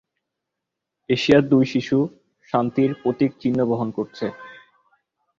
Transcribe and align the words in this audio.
এশিয়ার 1.09 1.43
দুই 1.49 1.65
শিশু 1.73 1.97
শান্তির 2.49 2.91
প্রতীক 3.01 3.31
চিহ্ন 3.41 3.59
বহন 3.71 3.89
করছে 3.97 4.25